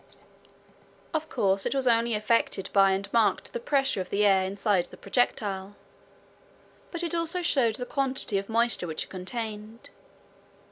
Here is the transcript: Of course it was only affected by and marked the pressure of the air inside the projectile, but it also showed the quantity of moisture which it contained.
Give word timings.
Of 1.13 1.29
course 1.29 1.63
it 1.67 1.75
was 1.75 1.87
only 1.87 2.15
affected 2.15 2.71
by 2.73 2.89
and 2.93 3.07
marked 3.13 3.53
the 3.53 3.59
pressure 3.59 4.01
of 4.01 4.09
the 4.09 4.25
air 4.25 4.43
inside 4.45 4.85
the 4.87 4.97
projectile, 4.97 5.75
but 6.89 7.03
it 7.03 7.13
also 7.13 7.43
showed 7.43 7.75
the 7.75 7.85
quantity 7.85 8.39
of 8.39 8.49
moisture 8.49 8.87
which 8.87 9.03
it 9.03 9.09
contained. 9.11 9.91